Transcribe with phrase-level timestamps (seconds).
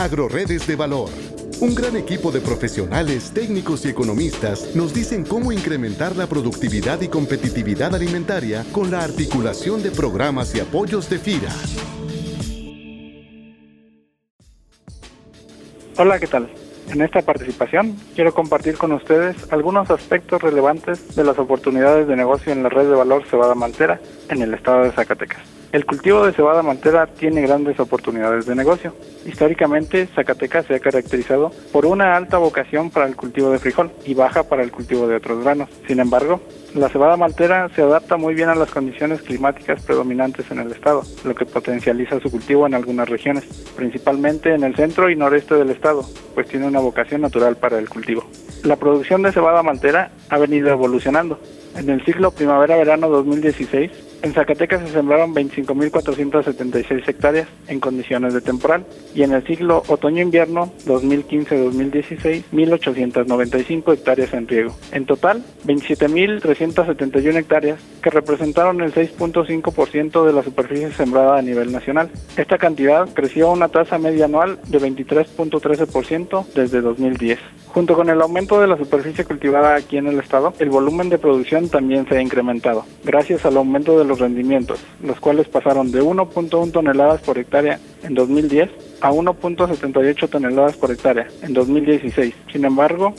[0.00, 1.10] Agroredes de Valor.
[1.60, 7.08] Un gran equipo de profesionales, técnicos y economistas nos dicen cómo incrementar la productividad y
[7.08, 11.52] competitividad alimentaria con la articulación de programas y apoyos de FIRA.
[15.98, 16.48] Hola, ¿qué tal?
[16.88, 22.54] En esta participación quiero compartir con ustedes algunos aspectos relevantes de las oportunidades de negocio
[22.54, 25.59] en la red de valor cebada maltera en el estado de Zacatecas.
[25.72, 28.92] El cultivo de cebada maltera tiene grandes oportunidades de negocio.
[29.24, 34.14] Históricamente, Zacatecas se ha caracterizado por una alta vocación para el cultivo de frijol y
[34.14, 35.68] baja para el cultivo de otros granos.
[35.86, 36.40] Sin embargo,
[36.74, 41.04] la cebada maltera se adapta muy bien a las condiciones climáticas predominantes en el estado,
[41.22, 43.44] lo que potencializa su cultivo en algunas regiones,
[43.76, 47.88] principalmente en el centro y noreste del estado, pues tiene una vocación natural para el
[47.88, 48.24] cultivo.
[48.64, 51.38] La producción de cebada maltera ha venido evolucionando.
[51.76, 58.84] En el ciclo primavera-verano 2016, en Zacatecas se sembraron 25.476 hectáreas en condiciones de temporal
[59.14, 64.74] y en el ciclo otoño-invierno 2015-2016 1.895 hectáreas en riego.
[64.92, 72.10] En total, 27.371 hectáreas que representaron el 6.5% de la superficie sembrada a nivel nacional.
[72.36, 77.38] Esta cantidad creció a una tasa media anual de 23.13% desde 2010.
[77.66, 81.18] Junto con el aumento de la superficie cultivada aquí en el estado, el volumen de
[81.18, 86.02] producción también se ha incrementado, gracias al aumento de los rendimientos, los cuales pasaron de
[86.02, 88.68] 1.1 toneladas por hectárea en 2010
[89.00, 92.34] a 1.78 toneladas por hectárea en 2016.
[92.52, 93.14] Sin embargo,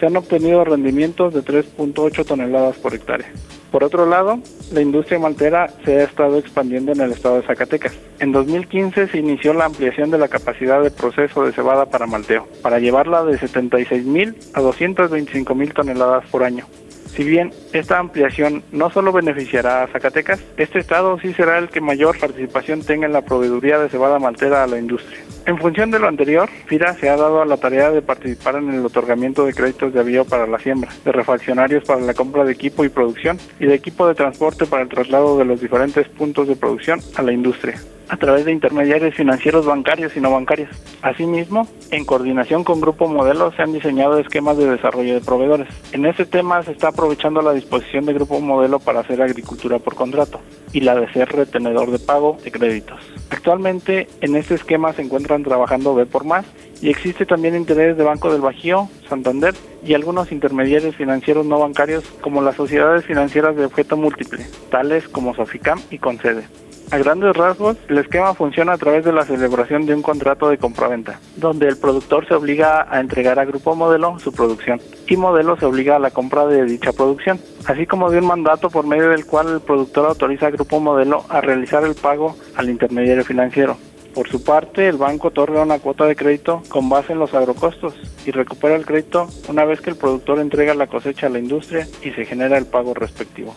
[0.00, 3.30] se han obtenido rendimientos de 3.8 toneladas por hectárea.
[3.70, 4.40] Por otro lado,
[4.72, 7.92] la industria maltera se ha estado expandiendo en el estado de Zacatecas.
[8.18, 12.48] En 2015 se inició la ampliación de la capacidad de proceso de cebada para malteo,
[12.62, 16.66] para llevarla de 76.000 a 225.000 toneladas por año.
[17.14, 21.80] Si bien esta ampliación no solo beneficiará a Zacatecas, este estado sí será el que
[21.80, 25.18] mayor participación tenga en la proveeduría de cebada maltera a la industria.
[25.46, 28.72] En función de lo anterior, FIRA se ha dado a la tarea de participar en
[28.72, 32.52] el otorgamiento de créditos de avío para la siembra, de refaccionarios para la compra de
[32.52, 36.46] equipo y producción y de equipo de transporte para el traslado de los diferentes puntos
[36.46, 40.68] de producción a la industria a través de intermediarios financieros bancarios y no bancarios.
[41.00, 45.68] Asimismo, en coordinación con Grupo Modelo se han diseñado esquemas de desarrollo de proveedores.
[45.92, 49.94] En este tema se está aprovechando la disposición de Grupo Modelo para hacer agricultura por
[49.94, 50.40] contrato
[50.72, 53.00] y la de ser retenedor de pago de créditos.
[53.30, 56.44] Actualmente en este esquema se encuentran trabajando B por más
[56.82, 59.54] y existe también interés de Banco del Bajío, Santander
[59.84, 65.34] y algunos intermediarios financieros no bancarios como las sociedades financieras de objeto múltiple, tales como
[65.34, 66.42] Soficam y Concede.
[66.92, 70.58] A grandes rasgos, el esquema funciona a través de la celebración de un contrato de
[70.58, 75.56] compraventa, donde el productor se obliga a entregar a Grupo Modelo su producción y Modelo
[75.56, 79.10] se obliga a la compra de dicha producción, así como de un mandato por medio
[79.10, 83.76] del cual el productor autoriza a Grupo Modelo a realizar el pago al intermediario financiero.
[84.12, 87.94] Por su parte, el banco otorga una cuota de crédito con base en los agrocostos
[88.26, 91.86] y recupera el crédito una vez que el productor entrega la cosecha a la industria
[92.02, 93.54] y se genera el pago respectivo.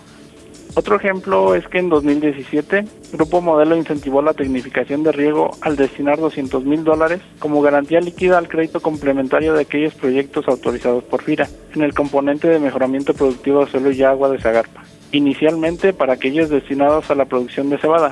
[0.75, 6.17] Otro ejemplo es que en 2017, Grupo Modelo incentivó la tecnificación de riego al destinar
[6.17, 11.47] 200 mil dólares como garantía líquida al crédito complementario de aquellos proyectos autorizados por FIRA
[11.75, 16.49] en el componente de mejoramiento productivo de suelo y agua de Zagarpa, inicialmente para aquellos
[16.49, 18.11] destinados a la producción de cebada,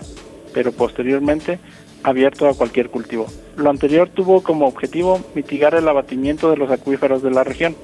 [0.53, 1.57] pero posteriormente
[2.03, 3.25] abierto a cualquier cultivo.
[3.57, 7.75] Lo anterior tuvo como objetivo mitigar el abatimiento de los acuíferos de la región.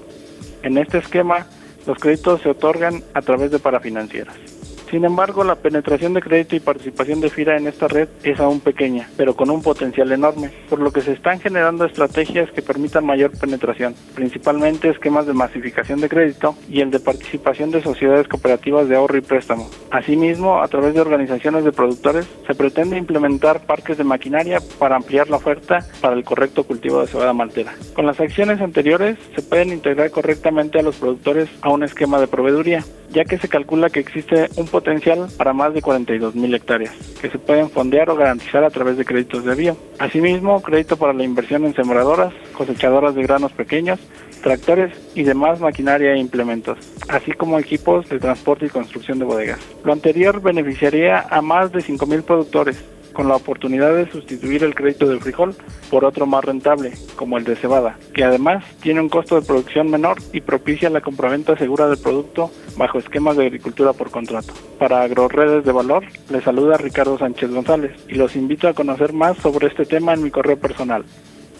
[0.62, 1.48] En este esquema,
[1.88, 4.57] los créditos se otorgan a través de parafinancieras.
[4.90, 8.62] Sin embargo, la penetración de crédito y participación de FIRA en esta red es aún
[8.62, 13.06] pequeña, pero con un potencial enorme, por lo que se están generando estrategias que permitan
[13.06, 18.88] mayor penetración, principalmente esquemas de masificación de crédito y el de participación de sociedades cooperativas
[18.88, 19.70] de ahorro y préstamo.
[19.92, 25.30] Asimismo, a través de organizaciones de productores, se pretende implementar parques de maquinaria para ampliar
[25.30, 27.74] la oferta para el correcto cultivo de cebada maltera.
[27.94, 32.28] Con las acciones anteriores, se pueden integrar correctamente a los productores a un esquema de
[32.28, 36.94] proveeduría, ya que se calcula que existe un potencial para más de 42 mil hectáreas,
[37.22, 39.78] que se pueden fondear o garantizar a través de créditos de bio.
[40.00, 44.00] Asimismo, crédito para la inversión en sembradoras, cosechadoras de granos pequeños,
[44.42, 46.78] tractores y demás maquinaria e implementos,
[47.10, 49.60] así como equipos de transporte y construcción de bodegas.
[49.84, 52.84] Lo anterior beneficiaría a más de 5 mil productores,
[53.18, 55.56] con la oportunidad de sustituir el crédito del frijol
[55.90, 59.90] por otro más rentable, como el de cebada, que además tiene un costo de producción
[59.90, 64.54] menor y propicia la compraventa segura del producto bajo esquemas de agricultura por contrato.
[64.78, 69.36] Para AgroRedes de Valor, les saluda Ricardo Sánchez González y los invito a conocer más
[69.38, 71.04] sobre este tema en mi correo personal